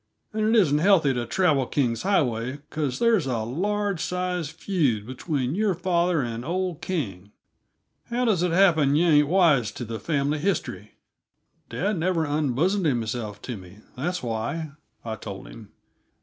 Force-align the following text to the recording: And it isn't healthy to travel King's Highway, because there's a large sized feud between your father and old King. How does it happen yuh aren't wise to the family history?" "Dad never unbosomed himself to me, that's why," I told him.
And 0.33 0.49
it 0.55 0.59
isn't 0.59 0.79
healthy 0.79 1.13
to 1.13 1.27
travel 1.27 1.67
King's 1.67 2.01
Highway, 2.01 2.53
because 2.53 2.97
there's 2.97 3.27
a 3.27 3.43
large 3.43 3.99
sized 3.99 4.49
feud 4.53 5.05
between 5.05 5.53
your 5.53 5.75
father 5.75 6.23
and 6.23 6.43
old 6.43 6.81
King. 6.81 7.31
How 8.05 8.25
does 8.25 8.41
it 8.41 8.51
happen 8.51 8.95
yuh 8.95 9.17
aren't 9.17 9.27
wise 9.27 9.71
to 9.73 9.85
the 9.85 9.99
family 9.99 10.39
history?" 10.39 10.93
"Dad 11.69 11.99
never 11.99 12.25
unbosomed 12.25 12.87
himself 12.87 13.43
to 13.43 13.57
me, 13.57 13.81
that's 13.95 14.23
why," 14.23 14.71
I 15.05 15.17
told 15.17 15.47
him. 15.47 15.69